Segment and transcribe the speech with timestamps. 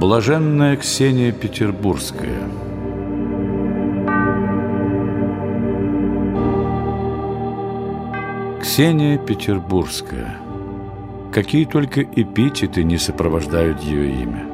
[0.00, 2.48] Блаженная Ксения Петербургская.
[8.62, 10.38] Ксения Петербургская.
[11.34, 14.46] Какие только эпитеты не сопровождают ее имя.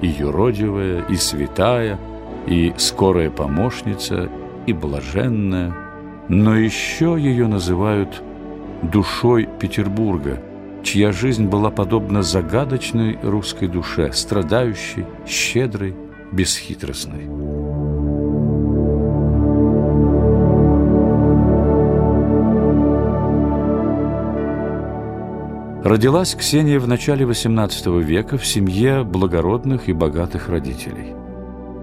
[0.00, 1.98] И юродивая, и святая,
[2.46, 4.28] и скорая помощница,
[4.66, 5.74] и блаженная.
[6.28, 8.22] Но еще ее называют
[8.82, 10.40] душой Петербурга–
[10.84, 15.96] чья жизнь была подобна загадочной русской душе, страдающей, щедрой,
[16.30, 17.24] бесхитростной.
[25.82, 31.14] Родилась Ксения в начале XVIII века в семье благородных и богатых родителей.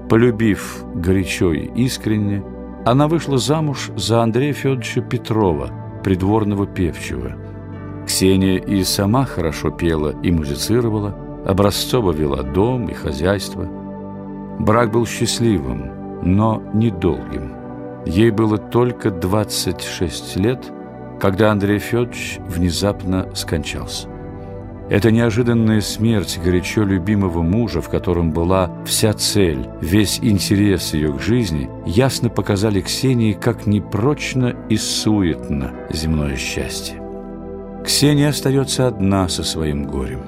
[0.09, 2.44] Полюбив горячо и искренне,
[2.86, 5.70] она вышла замуж за Андрея Федоровича Петрова,
[6.03, 7.33] придворного певчего–
[8.11, 11.15] Ксения и сама хорошо пела и музицировала,
[11.45, 13.65] образцово вела дом и хозяйство.
[14.59, 17.53] Брак был счастливым, но недолгим.
[18.05, 20.73] Ей было только 26 лет,
[21.21, 24.09] когда Андрей Федорович внезапно скончался.
[24.89, 31.21] Эта неожиданная смерть горячо любимого мужа, в котором была вся цель, весь интерес ее к
[31.21, 37.00] жизни, ясно показали Ксении, как непрочно и суетно земное счастье.
[37.85, 40.21] Ксения остается одна со своим горем.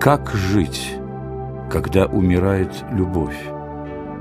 [0.00, 0.96] Как жить,
[1.70, 3.36] когда умирает любовь?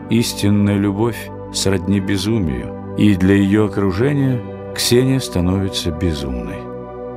[0.09, 4.42] Истинная любовь сродни безумию, и для ее окружения
[4.75, 6.59] Ксения становится безумной.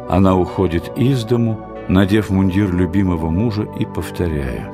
[0.08, 1.58] Она уходит из дому,
[1.89, 4.70] надев мундир любимого мужа и повторяя.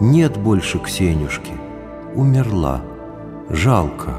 [0.00, 1.52] «Нет больше Ксенюшки,
[2.14, 2.82] умерла,
[3.50, 4.14] жалко».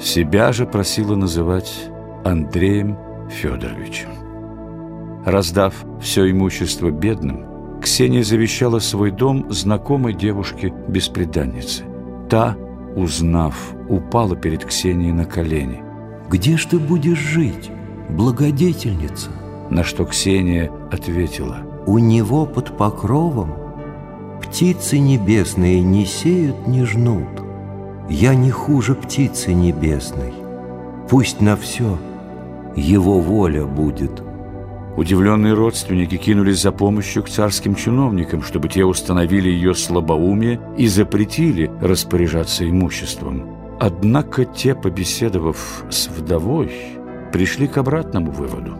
[0.00, 1.88] Себя же просила называть
[2.24, 2.98] Андреем
[3.30, 4.23] Федоровичем.
[5.24, 11.84] Раздав все имущество бедным, Ксения завещала свой дом знакомой девушке-беспреданнице.
[12.28, 12.56] Та,
[12.94, 13.54] узнав,
[13.88, 15.82] упала перед Ксенией на колени.
[16.30, 17.70] «Где ж ты будешь жить,
[18.08, 19.30] благодетельница?»
[19.70, 21.58] На что Ксения ответила.
[21.86, 23.54] «У него под покровом
[24.42, 27.42] птицы небесные не сеют, не жнут.
[28.08, 30.32] Я не хуже птицы небесной.
[31.08, 31.98] Пусть на все
[32.76, 34.23] его воля будет».
[34.96, 41.70] Удивленные родственники кинулись за помощью к царским чиновникам, чтобы те установили ее слабоумие и запретили
[41.80, 43.76] распоряжаться имуществом.
[43.80, 46.70] Однако те, побеседовав с вдовой,
[47.32, 48.76] пришли к обратному выводу.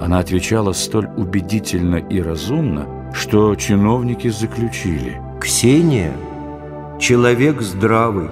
[0.00, 5.20] Она отвечала столь убедительно и разумно, что чиновники заключили.
[5.40, 6.12] «Ксения–
[7.00, 8.28] человек здравый,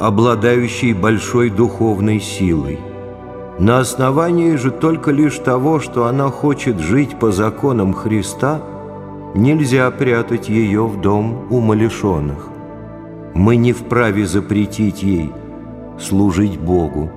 [0.00, 2.78] обладающий большой духовной силой.
[3.58, 8.60] На основании же только лишь того, что она хочет жить по законам Христа,
[9.34, 12.48] нельзя прятать ее в дом умалишенных.
[13.34, 15.32] Мы не вправе запретить ей
[15.98, 17.10] служить Богу.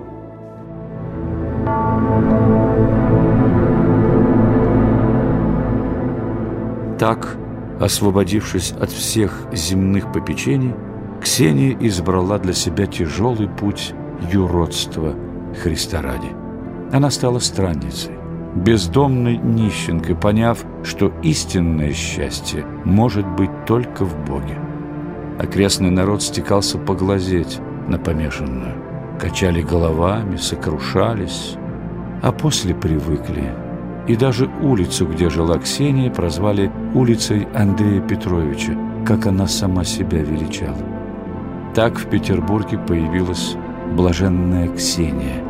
[6.97, 7.35] Так,
[7.81, 10.73] освободившись от всех земных попечений,
[11.21, 13.93] Ксения избрала для себя тяжелый путь
[14.31, 15.15] юродства–
[15.55, 16.29] Христа ради.
[16.91, 18.13] Она стала странницей,
[18.55, 24.57] бездомной нищенкой, поняв, что истинное счастье может быть только в Боге.
[25.39, 28.73] Окрестный народ стекался поглазеть на помешанную.
[29.19, 31.55] Качали головами, сокрушались,
[32.21, 33.53] а после привыкли.
[34.07, 38.73] И даже улицу, где жила Ксения, прозвали улицей Андрея Петровича,
[39.05, 40.77] как она сама себя величала.
[41.75, 43.55] Так в Петербурге появилась
[43.95, 45.43] блаженная Ксения.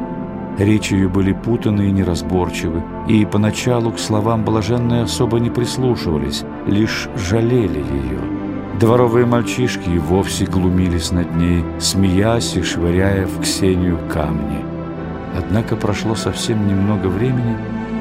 [0.58, 7.08] Речи ее были путаны и неразборчивы, и поначалу к словам блаженной особо не прислушивались, лишь
[7.16, 8.20] жалели ее.
[8.80, 14.66] Дворовые мальчишки и вовсе глумились над ней, смеясь и швыряя в Ксению камни.
[15.38, 17.56] Однако прошло совсем немного времени,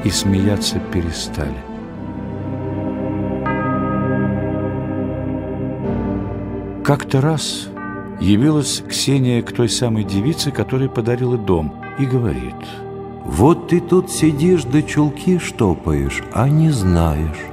[0.04, 1.52] и смеяться перестали.
[6.84, 7.68] Как-то раз
[8.20, 12.54] явилась Ксения к той самой девице, которая подарила дом, и говорит,
[13.24, 17.44] «Вот ты тут сидишь да чулки штопаешь, а не знаешь,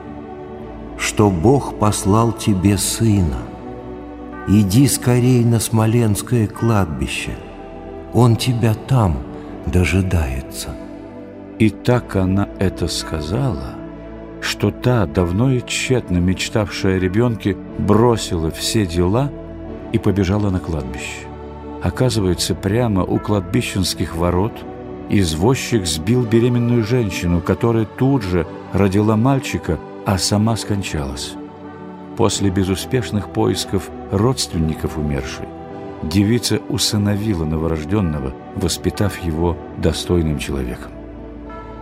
[0.97, 3.37] что Бог послал тебе сына.
[4.47, 7.31] Иди скорей на Смоленское кладбище,
[8.13, 9.17] он тебя там
[9.65, 10.69] дожидается».
[11.57, 13.75] И так она это сказала,
[14.41, 19.31] что та, давно и тщетно мечтавшая о ребенке, бросила все дела–
[19.95, 21.25] и побежала на кладбище.
[21.81, 24.51] Оказывается, прямо у кладбищенских ворот
[25.09, 31.35] извозчик сбил беременную женщину, которая тут же родила мальчика, а сама скончалась.
[32.17, 35.45] После безуспешных поисков родственников умершей,
[36.03, 40.91] девица усыновила новорожденного, воспитав его достойным человеком.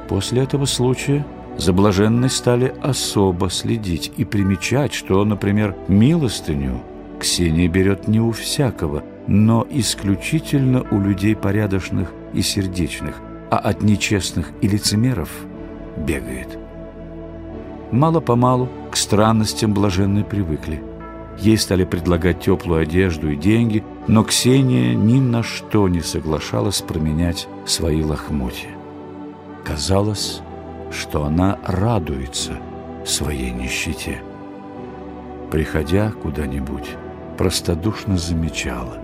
[0.07, 1.25] После этого случая
[1.57, 6.81] за блаженной стали особо следить и примечать, что, например, милостыню
[7.23, 14.51] Ксения берет не у всякого, но исключительно у людей порядочных и сердечных, а от нечестных
[14.59, 15.29] и лицемеров
[15.95, 16.59] бегает.
[17.91, 20.83] Мало-помалу к странностям блаженной привыкли.
[21.39, 27.47] Ей стали предлагать теплую одежду и деньги, но Ксения ни на что не соглашалась променять
[27.65, 28.71] свои лохмотья.
[29.63, 30.41] Казалось,
[30.91, 32.59] что она радуется
[33.05, 34.21] своей нищете.
[35.51, 36.97] Приходя куда-нибудь,
[37.37, 38.97] простодушно замечала.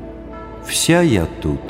[0.65, 1.61] «Вся я тут».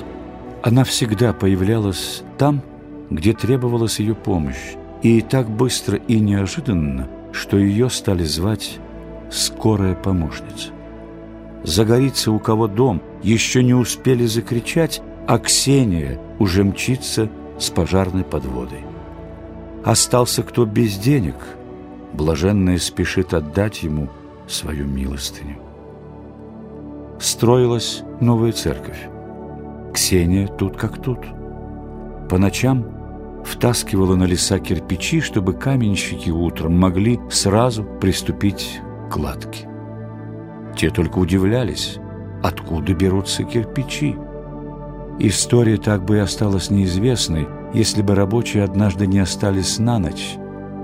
[0.61, 2.61] Она всегда появлялась там,
[3.09, 8.77] где требовалась ее помощь, и так быстро и неожиданно, что ее стали звать
[9.31, 10.71] «скорая помощница».
[11.63, 18.79] Загорится у кого дом, еще не успели закричать, а Ксения уже мчится с пожарной подводой.
[19.83, 21.35] Остался кто без денег,
[22.13, 24.09] блаженная спешит отдать ему
[24.47, 25.57] свою милостыню.
[27.39, 29.07] Строилась новая церковь.
[29.93, 31.19] Ксения тут как тут.
[32.27, 32.85] По ночам
[33.45, 39.69] втаскивала на леса кирпичи, чтобы каменщики утром могли сразу приступить к кладке.
[40.75, 41.97] Те только удивлялись,
[42.43, 44.17] откуда берутся кирпичи.
[45.19, 50.35] История так бы и осталась неизвестной, если бы рабочие однажды не остались на ночь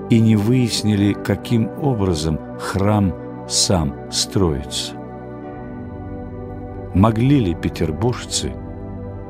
[0.10, 3.14] и не выяснили, каким образом храм
[3.46, 5.05] сам строится.
[6.96, 8.54] Могли ли петербуржцы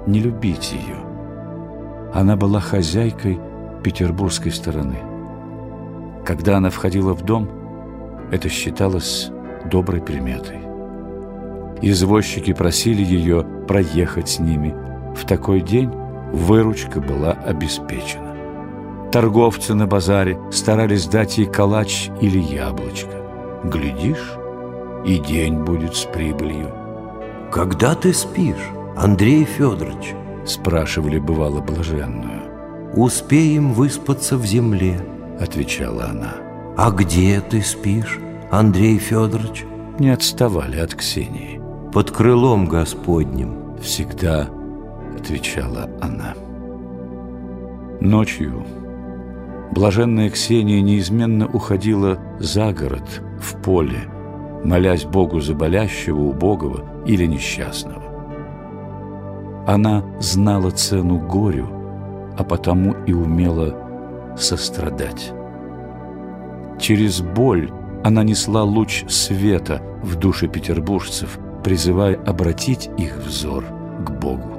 [0.05, 0.97] не любить ее?
[2.13, 3.39] Она была хозяйкой
[3.83, 4.99] петербургской стороны.
[6.27, 7.49] Когда она входила в дом,
[8.31, 9.31] это считалось
[9.65, 10.59] доброй приметой.
[11.81, 14.75] Извозчики просили ее проехать с ними.
[15.15, 15.89] В такой день
[16.33, 18.35] выручка была обеспечена.
[19.11, 23.09] Торговцы на базаре старались дать ей калач или яблочко.
[23.63, 24.33] Глядишь,
[25.03, 26.84] и день будет с прибылью.
[27.55, 30.13] «Когда ты спишь, Андрей Федорович?»
[30.45, 32.41] Спрашивали бывало блаженную.
[32.95, 34.99] «Успеем выспаться в земле»,—
[35.39, 36.33] отвечала она.
[36.75, 38.19] «А где ты спишь,
[38.51, 39.63] Андрей Федорович?»
[39.99, 41.61] Не отставали от Ксении.
[41.93, 43.77] «Под крылом Господним».
[43.81, 44.49] Всегда
[45.17, 46.33] отвечала она.
[48.01, 48.65] Ночью
[49.71, 54.09] блаженная Ксения неизменно уходила за город, в поле,
[54.65, 58.03] молясь Богу за болящего, убогого или несчастного.
[59.67, 61.67] Она знала цену горю,
[62.37, 65.31] а потому и умела сострадать.
[66.79, 67.71] Через боль
[68.03, 73.63] она несла луч света в души петербуржцев, призывая обратить их взор
[74.05, 74.51] к Богу.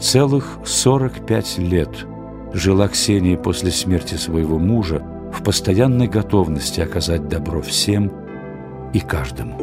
[0.00, 2.06] Целых 45 лет
[2.52, 8.12] жила Ксения после смерти своего мужа в постоянной готовности оказать добро всем
[8.92, 9.56] и каждому.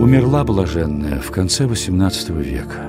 [0.00, 2.84] Умерла блаженная в конце XVIII века.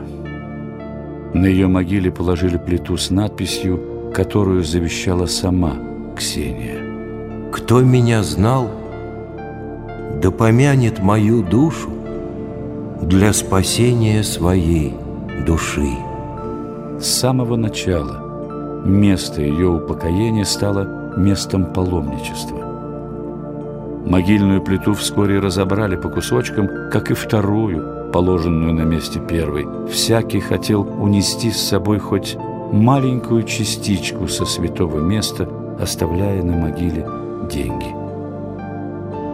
[1.33, 5.75] На ее могиле положили плиту с надписью, которую завещала сама
[6.15, 7.51] Ксения.
[7.51, 8.69] «Кто меня знал,
[10.21, 11.89] да помянет мою душу
[13.01, 14.93] для спасения своей
[15.45, 15.91] души.
[16.99, 22.57] С самого начала место ее упокоения стало местом паломничества.
[24.05, 29.67] Могильную плиту вскоре разобрали по кусочкам, как и вторую, положенную на месте первой.
[29.89, 32.37] Всякий хотел унести с собой хоть
[32.71, 35.49] маленькую частичку со святого места,
[35.79, 37.07] оставляя на могиле
[37.49, 37.95] деньги–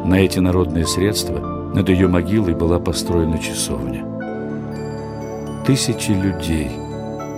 [0.05, 1.39] на эти народные средства
[1.75, 4.03] над ее могилой была построена часовня.
[5.65, 6.71] Тысячи людей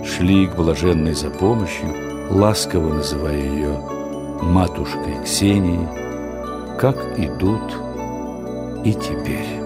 [0.04, 1.94] шли к блаженной за помощью,
[2.30, 3.78] ласково называя ее
[4.42, 5.88] матушкой Ксенией,
[6.78, 7.62] как идут
[8.84, 9.63] и теперь.